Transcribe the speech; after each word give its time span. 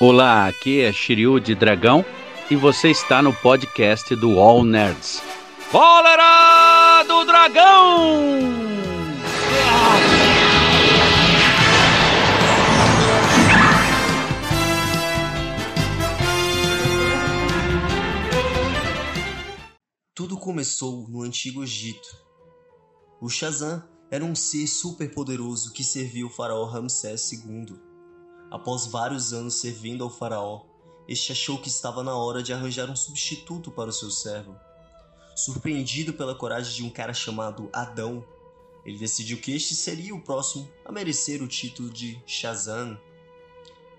Olá, 0.00 0.46
aqui 0.46 0.80
é 0.80 0.92
Shiryu 0.92 1.40
de 1.40 1.56
Dragão 1.56 2.06
e 2.48 2.54
você 2.54 2.88
está 2.88 3.20
no 3.20 3.34
podcast 3.34 4.14
do 4.14 4.38
All 4.38 4.62
Nerds. 4.62 5.20
Cólera 5.72 7.02
do 7.02 7.24
Dragão! 7.24 8.28
Tudo 20.14 20.36
começou 20.36 21.08
no 21.08 21.22
Antigo 21.22 21.64
Egito. 21.64 22.08
O 23.20 23.28
Shazam 23.28 23.82
era 24.12 24.24
um 24.24 24.36
ser 24.36 24.68
superpoderoso 24.68 25.72
que 25.72 25.82
serviu 25.82 26.28
o 26.28 26.30
faraó 26.30 26.66
Ramsés 26.66 27.32
II. 27.32 27.87
Após 28.50 28.86
vários 28.86 29.32
anos 29.32 29.54
servindo 29.54 30.02
ao 30.02 30.10
faraó, 30.10 30.62
este 31.06 31.32
achou 31.32 31.58
que 31.58 31.68
estava 31.68 32.02
na 32.02 32.16
hora 32.16 32.42
de 32.42 32.52
arranjar 32.52 32.90
um 32.90 32.96
substituto 32.96 33.70
para 33.70 33.90
o 33.90 33.92
seu 33.92 34.10
servo. 34.10 34.56
Surpreendido 35.34 36.12
pela 36.12 36.34
coragem 36.34 36.74
de 36.74 36.84
um 36.84 36.90
cara 36.90 37.14
chamado 37.14 37.68
Adão, 37.72 38.24
ele 38.84 38.98
decidiu 38.98 39.38
que 39.38 39.52
este 39.54 39.74
seria 39.74 40.14
o 40.14 40.20
próximo 40.20 40.68
a 40.84 40.90
merecer 40.90 41.42
o 41.42 41.48
título 41.48 41.90
de 41.90 42.20
Shazam. 42.26 42.98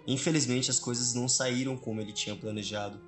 Infelizmente, 0.08 0.72
as 0.72 0.80
coisas 0.80 1.14
não 1.14 1.30
saíram 1.30 1.78
como 1.78 2.02
ele 2.02 2.12
tinha 2.12 2.36
planejado, 2.36 3.00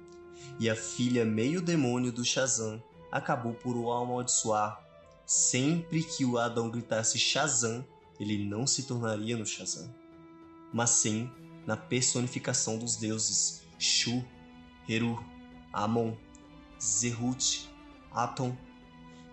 e 0.59 0.69
a 0.69 0.75
filha 0.75 1.25
meio 1.25 1.61
demônio 1.61 2.11
do 2.11 2.23
Shazam 2.23 2.81
acabou 3.11 3.53
por 3.53 3.75
o 3.75 3.91
amaldiçoar. 3.91 4.79
Sempre 5.25 6.03
que 6.03 6.23
o 6.23 6.37
Adão 6.37 6.69
gritasse 6.69 7.17
Shazam, 7.17 7.85
ele 8.19 8.45
não 8.45 8.67
se 8.67 8.83
tornaria 8.83 9.35
no 9.35 9.45
Shazam, 9.45 9.93
mas 10.73 10.91
sim 10.91 11.29
na 11.65 11.77
personificação 11.77 12.77
dos 12.77 12.95
deuses 12.95 13.63
Shu, 13.77 14.23
Heru, 14.87 15.23
Amon, 15.71 16.15
Zerut, 16.81 17.69
Atom 18.11 18.55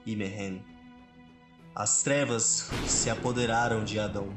e 0.05 0.15
Mehen. 0.15 0.63
As 1.75 2.03
trevas 2.03 2.69
se 2.87 3.09
apoderaram 3.09 3.85
de 3.85 3.99
Adão. 3.99 4.37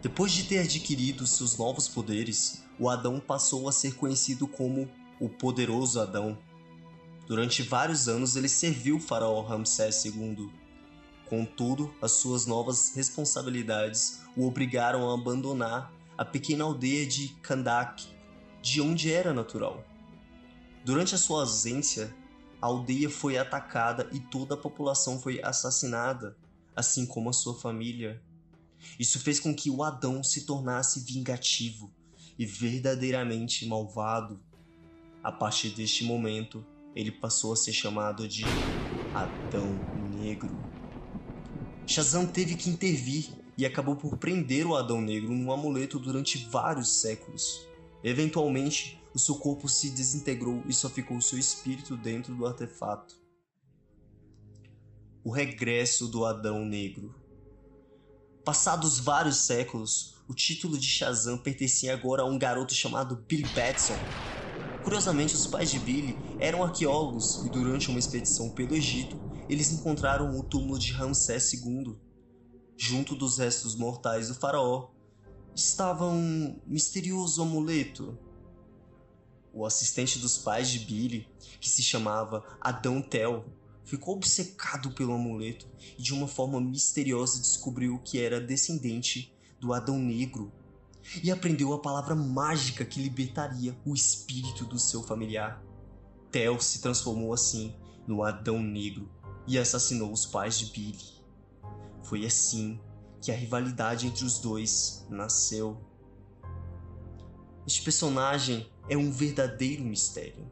Depois 0.00 0.32
de 0.32 0.44
ter 0.44 0.60
adquirido 0.60 1.26
seus 1.26 1.56
novos 1.56 1.88
poderes, 1.88 2.64
o 2.78 2.88
Adão 2.88 3.20
passou 3.20 3.68
a 3.68 3.72
ser 3.72 3.94
conhecido 3.94 4.48
como 4.48 4.90
o 5.20 5.28
Poderoso 5.28 6.00
Adão. 6.00 6.36
Durante 7.26 7.62
vários 7.62 8.08
anos 8.08 8.34
ele 8.34 8.48
serviu 8.48 8.96
o 8.96 9.00
faraó 9.00 9.42
Ramsés 9.42 10.04
II. 10.04 10.50
Contudo, 11.32 11.90
as 12.02 12.12
suas 12.12 12.44
novas 12.44 12.94
responsabilidades 12.94 14.20
o 14.36 14.46
obrigaram 14.46 15.08
a 15.08 15.14
abandonar 15.14 15.90
a 16.18 16.26
pequena 16.26 16.64
aldeia 16.64 17.06
de 17.06 17.28
Kandak, 17.40 18.06
de 18.60 18.82
onde 18.82 19.10
era 19.10 19.32
natural. 19.32 19.82
Durante 20.84 21.14
a 21.14 21.18
sua 21.18 21.40
ausência, 21.40 22.14
a 22.60 22.66
aldeia 22.66 23.08
foi 23.08 23.38
atacada 23.38 24.10
e 24.12 24.20
toda 24.20 24.52
a 24.52 24.58
população 24.58 25.18
foi 25.18 25.40
assassinada, 25.42 26.36
assim 26.76 27.06
como 27.06 27.30
a 27.30 27.32
sua 27.32 27.58
família. 27.58 28.22
Isso 28.98 29.18
fez 29.18 29.40
com 29.40 29.54
que 29.54 29.70
o 29.70 29.82
Adão 29.82 30.22
se 30.22 30.44
tornasse 30.44 31.00
vingativo 31.00 31.90
e 32.38 32.44
verdadeiramente 32.44 33.64
malvado. 33.64 34.38
A 35.24 35.32
partir 35.32 35.70
deste 35.70 36.04
momento, 36.04 36.62
ele 36.94 37.10
passou 37.10 37.54
a 37.54 37.56
ser 37.56 37.72
chamado 37.72 38.28
de 38.28 38.44
Adão 39.14 39.80
Negro. 39.96 40.81
Shazam 41.86 42.26
teve 42.26 42.54
que 42.54 42.70
intervir 42.70 43.30
e 43.58 43.66
acabou 43.66 43.96
por 43.96 44.16
prender 44.16 44.66
o 44.66 44.74
Adão 44.74 45.00
Negro 45.00 45.32
num 45.32 45.52
amuleto 45.52 45.98
durante 45.98 46.38
vários 46.48 47.00
séculos. 47.00 47.66
Eventualmente, 48.02 49.00
o 49.14 49.18
seu 49.18 49.34
corpo 49.34 49.68
se 49.68 49.90
desintegrou 49.90 50.62
e 50.66 50.72
só 50.72 50.88
ficou 50.88 51.20
seu 51.20 51.38
espírito 51.38 51.96
dentro 51.96 52.34
do 52.34 52.46
artefato. 52.46 53.14
O 55.22 55.30
regresso 55.30 56.08
do 56.08 56.24
Adão 56.24 56.64
Negro. 56.64 57.14
Passados 58.44 58.98
vários 58.98 59.36
séculos, 59.36 60.14
o 60.26 60.34
título 60.34 60.76
de 60.76 60.86
Shazam 60.86 61.38
pertencia 61.38 61.92
agora 61.92 62.22
a 62.22 62.26
um 62.26 62.38
garoto 62.38 62.74
chamado 62.74 63.16
Billy 63.28 63.48
Batson. 63.54 63.94
Curiosamente, 64.82 65.36
os 65.36 65.46
pais 65.46 65.70
de 65.70 65.78
Billy 65.78 66.18
eram 66.40 66.64
arqueólogos 66.64 67.44
e 67.44 67.50
durante 67.50 67.88
uma 67.88 68.00
expedição 68.00 68.50
pelo 68.50 68.74
Egito, 68.74 69.20
eles 69.52 69.70
encontraram 69.70 70.38
o 70.38 70.42
túmulo 70.42 70.78
de 70.78 70.92
Ramsés 70.92 71.52
II. 71.52 71.94
Junto 72.74 73.14
dos 73.14 73.36
restos 73.36 73.76
mortais 73.76 74.28
do 74.28 74.34
faraó, 74.34 74.88
estava 75.54 76.06
um 76.06 76.58
misterioso 76.66 77.42
amuleto. 77.42 78.18
O 79.52 79.66
assistente 79.66 80.18
dos 80.18 80.38
pais 80.38 80.70
de 80.70 80.78
Billy, 80.78 81.28
que 81.60 81.68
se 81.68 81.82
chamava 81.82 82.42
Adão 82.62 83.02
Tel, 83.02 83.44
ficou 83.84 84.16
obcecado 84.16 84.92
pelo 84.92 85.12
amuleto 85.12 85.68
e 85.98 86.02
de 86.02 86.14
uma 86.14 86.26
forma 86.26 86.58
misteriosa 86.58 87.38
descobriu 87.38 87.98
que 87.98 88.18
era 88.18 88.40
descendente 88.40 89.36
do 89.60 89.74
Adão 89.74 89.98
Negro 89.98 90.50
e 91.22 91.30
aprendeu 91.30 91.74
a 91.74 91.78
palavra 91.78 92.14
mágica 92.14 92.86
que 92.86 93.02
libertaria 93.02 93.76
o 93.84 93.92
espírito 93.92 94.64
do 94.64 94.78
seu 94.78 95.02
familiar. 95.02 95.62
Tel 96.30 96.58
se 96.58 96.80
transformou 96.80 97.34
assim 97.34 97.76
no 98.06 98.22
Adão 98.22 98.62
Negro 98.62 99.10
e 99.46 99.58
assassinou 99.58 100.12
os 100.12 100.26
pais 100.26 100.58
de 100.58 100.66
Billy. 100.66 101.22
Foi 102.02 102.24
assim 102.26 102.80
que 103.20 103.30
a 103.30 103.34
rivalidade 103.34 104.06
entre 104.06 104.24
os 104.24 104.38
dois 104.38 105.06
nasceu. 105.08 105.80
Este 107.66 107.82
personagem 107.82 108.68
é 108.88 108.96
um 108.96 109.10
verdadeiro 109.10 109.84
mistério. 109.84 110.50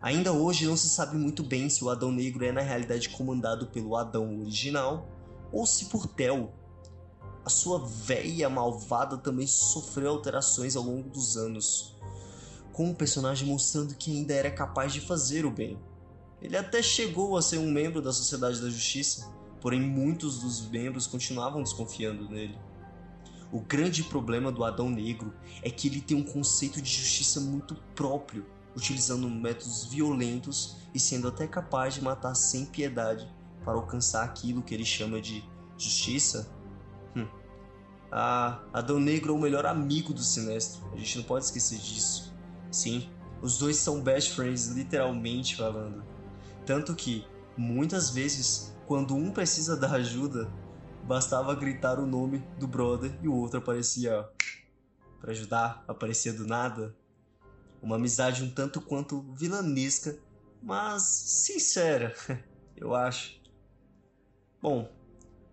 Ainda 0.00 0.32
hoje 0.32 0.66
não 0.66 0.78
se 0.78 0.88
sabe 0.88 1.16
muito 1.16 1.42
bem 1.42 1.68
se 1.68 1.84
o 1.84 1.90
Adão 1.90 2.10
Negro 2.10 2.42
é 2.42 2.50
na 2.50 2.62
realidade 2.62 3.10
comandado 3.10 3.66
pelo 3.66 3.94
Adão 3.96 4.40
original 4.40 5.06
ou 5.52 5.66
se 5.66 5.86
por 5.86 6.06
Tel. 6.06 6.54
A 7.44 7.50
sua 7.50 7.86
veia 7.86 8.48
malvada 8.48 9.18
também 9.18 9.46
sofreu 9.46 10.10
alterações 10.10 10.74
ao 10.74 10.82
longo 10.82 11.10
dos 11.10 11.36
anos, 11.36 11.96
com 12.72 12.90
o 12.90 12.94
personagem 12.94 13.46
mostrando 13.46 13.94
que 13.94 14.10
ainda 14.10 14.32
era 14.32 14.50
capaz 14.50 14.92
de 14.92 15.00
fazer 15.02 15.44
o 15.44 15.50
bem. 15.50 15.78
Ele 16.42 16.56
até 16.56 16.82
chegou 16.82 17.36
a 17.36 17.42
ser 17.42 17.58
um 17.58 17.70
membro 17.70 18.00
da 18.00 18.12
Sociedade 18.12 18.60
da 18.60 18.70
Justiça, 18.70 19.30
porém 19.60 19.80
muitos 19.80 20.40
dos 20.40 20.68
membros 20.68 21.06
continuavam 21.06 21.62
desconfiando 21.62 22.28
nele. 22.28 22.58
O 23.52 23.60
grande 23.60 24.04
problema 24.04 24.50
do 24.52 24.64
Adão 24.64 24.88
Negro 24.88 25.34
é 25.62 25.70
que 25.70 25.88
ele 25.88 26.00
tem 26.00 26.16
um 26.16 26.22
conceito 26.22 26.80
de 26.80 26.88
justiça 26.88 27.40
muito 27.40 27.74
próprio, 27.94 28.46
utilizando 28.76 29.28
métodos 29.28 29.84
violentos 29.86 30.76
e 30.94 31.00
sendo 31.00 31.28
até 31.28 31.46
capaz 31.46 31.94
de 31.94 32.02
matar 32.02 32.34
sem 32.34 32.64
piedade 32.64 33.28
para 33.64 33.74
alcançar 33.74 34.24
aquilo 34.24 34.62
que 34.62 34.72
ele 34.72 34.84
chama 34.84 35.20
de 35.20 35.44
justiça. 35.76 36.48
Hum. 37.16 37.26
Ah, 38.10 38.62
Adão 38.72 39.00
Negro 39.00 39.34
é 39.34 39.36
o 39.36 39.40
melhor 39.40 39.66
amigo 39.66 40.14
do 40.14 40.22
Sinestro, 40.22 40.88
a 40.92 40.96
gente 40.96 41.18
não 41.18 41.24
pode 41.24 41.44
esquecer 41.44 41.78
disso. 41.78 42.32
Sim, 42.70 43.10
os 43.42 43.58
dois 43.58 43.76
são 43.76 44.00
best 44.00 44.32
friends, 44.32 44.68
literalmente 44.68 45.56
falando. 45.56 46.04
Tanto 46.66 46.94
que, 46.94 47.26
muitas 47.56 48.10
vezes, 48.10 48.74
quando 48.86 49.14
um 49.14 49.30
precisa 49.30 49.76
da 49.76 49.92
ajuda, 49.92 50.50
bastava 51.04 51.54
gritar 51.54 51.98
o 51.98 52.06
nome 52.06 52.38
do 52.58 52.66
brother 52.66 53.12
e 53.22 53.28
o 53.28 53.34
outro 53.34 53.58
aparecia 53.58 54.28
para 55.20 55.32
ajudar, 55.32 55.84
aparecia 55.86 56.32
do 56.32 56.46
nada. 56.46 56.96
Uma 57.82 57.96
amizade 57.96 58.42
um 58.42 58.50
tanto 58.50 58.80
quanto 58.80 59.22
vilanesca, 59.34 60.18
mas 60.62 61.02
sincera, 61.02 62.14
eu 62.76 62.94
acho. 62.94 63.40
Bom, 64.60 64.90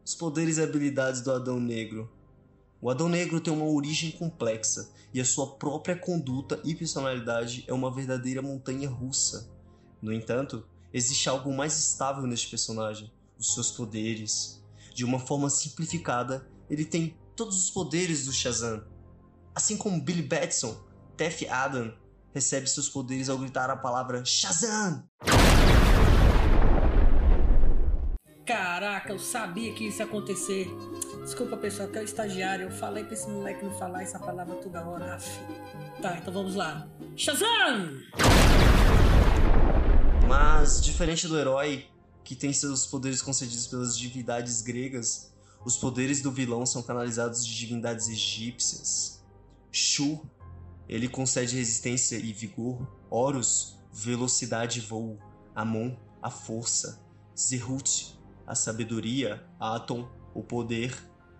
os 0.05 0.15
poderes 0.15 0.57
e 0.57 0.63
habilidades 0.63 1.21
do 1.21 1.31
Adão 1.31 1.59
Negro. 1.59 2.09
O 2.81 2.89
Adão 2.89 3.09
Negro 3.09 3.41
tem 3.41 3.51
uma 3.51 3.65
origem 3.65 4.11
complexa 4.11 4.91
e 5.13 5.19
a 5.19 5.25
sua 5.25 5.55
própria 5.55 5.97
conduta 5.97 6.61
e 6.63 6.75
personalidade 6.75 7.63
é 7.67 7.73
uma 7.73 7.91
verdadeira 7.91 8.41
montanha 8.41 8.89
russa. 8.89 9.49
No 10.01 10.13
entanto, 10.13 10.65
existe 10.93 11.29
algo 11.29 11.53
mais 11.53 11.77
estável 11.77 12.23
neste 12.23 12.49
personagem 12.49 13.11
os 13.37 13.53
seus 13.53 13.71
poderes. 13.71 14.63
De 14.93 15.05
uma 15.05 15.19
forma 15.19 15.49
simplificada, 15.49 16.47
ele 16.69 16.83
tem 16.83 17.15
todos 17.35 17.65
os 17.65 17.69
poderes 17.69 18.25
do 18.25 18.33
Shazam. 18.33 18.83
Assim 19.53 19.77
como 19.77 20.01
Billy 20.01 20.23
Batson, 20.23 20.75
Tef 21.15 21.47
Adam 21.47 21.93
recebe 22.33 22.67
seus 22.67 22.89
poderes 22.89 23.29
ao 23.29 23.37
gritar 23.37 23.69
a 23.69 23.77
palavra 23.77 24.23
Shazam! 24.25 25.03
Caraca, 28.45 29.11
eu 29.11 29.19
sabia 29.19 29.73
que 29.73 29.87
isso 29.87 30.01
ia 30.01 30.05
acontecer. 30.05 30.69
Desculpa, 31.21 31.57
pessoal, 31.57 31.89
que 31.89 31.97
é 31.97 32.01
o 32.01 32.05
estagiário. 32.05 32.67
Eu 32.67 32.71
falei 32.71 33.03
pra 33.03 33.13
esse 33.13 33.27
moleque 33.27 33.63
não 33.63 33.77
falar 33.77 34.03
essa 34.03 34.17
palavra 34.17 34.55
toda 34.55 34.87
hora. 34.87 35.17
Tá, 36.01 36.17
então 36.17 36.33
vamos 36.33 36.55
lá. 36.55 36.87
Shazam! 37.17 37.97
Mas, 40.27 40.81
diferente 40.83 41.25
do 41.25 41.39
herói, 41.39 41.87
que 42.23 42.35
tem 42.35 42.51
seus 42.51 42.85
poderes 42.85 43.21
concedidos 43.21 43.67
pelas 43.67 43.97
divindades 43.97 44.61
gregas, 44.61 45.33
os 45.63 45.77
poderes 45.77 46.21
do 46.21 46.29
vilão 46.29 46.65
são 46.65 46.83
canalizados 46.83 47.45
de 47.45 47.57
divindades 47.57 48.09
egípcias. 48.09 49.23
Shu 49.71 50.19
ele 50.89 51.07
concede 51.07 51.55
resistência 51.55 52.17
e 52.17 52.33
vigor, 52.33 52.85
Horus, 53.09 53.77
velocidade 53.93 54.79
e 54.79 54.81
voo, 54.81 55.17
Amon, 55.55 55.95
a 56.21 56.29
força, 56.29 57.01
Zerut, 57.37 58.17
a 58.45 58.55
sabedoria, 58.55 59.45
Atom, 59.59 60.09
o 60.33 60.43
poder, 60.43 60.93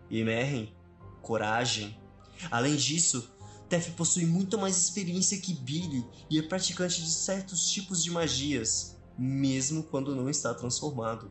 e 0.10 0.24
Merren, 0.24 0.74
coragem. 1.22 2.00
Além 2.50 2.76
disso, 2.76 3.36
Tef 3.70 3.92
possui 3.92 4.26
muito 4.26 4.58
mais 4.58 4.78
experiência 4.78 5.38
que 5.38 5.54
Billy 5.54 6.06
e 6.30 6.40
é 6.40 6.42
praticante 6.42 7.02
de 7.02 7.10
certos 7.10 7.70
tipos 7.70 8.02
de 8.04 8.10
magias, 8.10 8.96
mesmo 9.18 9.84
quando 9.84 10.16
não 10.16 10.30
está 10.30 10.54
transformado. 10.54 11.30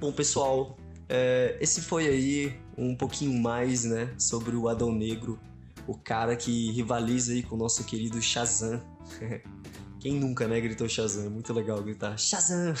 Bom, 0.00 0.10
pessoal, 0.10 0.76
é, 1.08 1.56
esse 1.60 1.80
foi 1.80 2.08
aí 2.08 2.60
um 2.76 2.96
pouquinho 2.96 3.40
mais, 3.40 3.84
né, 3.84 4.14
sobre 4.18 4.56
o 4.56 4.68
Adão 4.68 4.92
Negro, 4.92 5.38
o 5.86 5.96
cara 5.96 6.34
que 6.34 6.70
rivaliza 6.72 7.32
aí 7.32 7.42
com 7.42 7.54
o 7.54 7.58
nosso 7.58 7.84
querido 7.84 8.20
Shazam. 8.20 8.82
Quem 10.00 10.14
nunca, 10.14 10.48
né, 10.48 10.60
gritou 10.60 10.88
Shazam? 10.88 11.26
É 11.26 11.28
muito 11.28 11.52
legal 11.52 11.80
gritar 11.82 12.18
Shazam! 12.18 12.74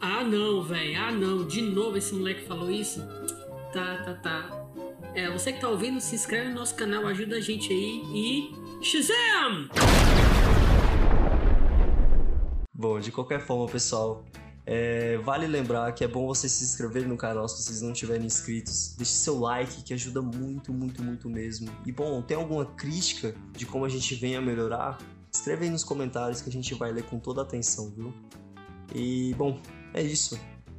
Ah, 0.00 0.24
não, 0.24 0.62
velho. 0.64 1.00
Ah, 1.00 1.12
não. 1.12 1.46
De 1.46 1.62
novo 1.62 1.96
esse 1.96 2.12
moleque 2.12 2.46
falou 2.46 2.70
isso? 2.70 3.00
Tá, 3.72 4.02
tá, 4.02 4.14
tá. 4.14 4.70
É, 5.14 5.30
você 5.30 5.52
que 5.52 5.60
tá 5.60 5.68
ouvindo, 5.68 6.00
se 6.00 6.14
inscreve 6.14 6.48
no 6.48 6.54
nosso 6.54 6.74
canal, 6.74 7.06
ajuda 7.06 7.36
a 7.36 7.40
gente 7.40 7.70
aí 7.70 8.02
e. 8.14 8.52
Shazam! 8.82 9.68
Bom, 12.72 12.98
de 12.98 13.12
qualquer 13.12 13.40
forma, 13.40 13.66
pessoal, 13.66 14.24
é, 14.64 15.18
vale 15.18 15.46
lembrar 15.46 15.92
que 15.92 16.02
é 16.02 16.08
bom 16.08 16.26
vocês 16.26 16.52
se 16.52 16.64
inscreverem 16.64 17.08
no 17.08 17.16
canal 17.16 17.48
se 17.48 17.62
vocês 17.62 17.82
não 17.82 17.92
estiverem 17.92 18.24
inscritos. 18.24 18.94
Deixe 18.96 19.12
seu 19.12 19.38
like 19.38 19.82
que 19.82 19.92
ajuda 19.92 20.22
muito, 20.22 20.72
muito, 20.72 21.02
muito 21.02 21.28
mesmo. 21.28 21.70
E 21.84 21.92
bom, 21.92 22.22
tem 22.22 22.36
alguma 22.36 22.64
crítica 22.64 23.34
de 23.52 23.66
como 23.66 23.84
a 23.84 23.88
gente 23.88 24.14
vem 24.14 24.36
a 24.36 24.40
melhorar? 24.40 24.98
Escreve 25.30 25.64
aí 25.64 25.70
nos 25.70 25.84
comentários 25.84 26.40
que 26.40 26.48
a 26.48 26.52
gente 26.52 26.74
vai 26.74 26.90
ler 26.90 27.04
com 27.04 27.18
toda 27.18 27.42
atenção, 27.42 27.90
viu? 27.90 28.14
E 28.94 29.34
bom, 29.34 29.60
é 29.92 30.02
isso. 30.02 30.38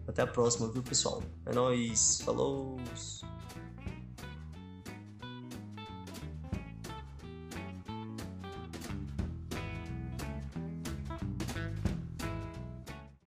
Até 0.09 0.23
a 0.23 0.27
próxima, 0.27 0.67
viu, 0.67 0.81
pessoal? 0.81 1.21
É 1.45 1.53
nóis. 1.53 2.21
Falou! 2.21 2.79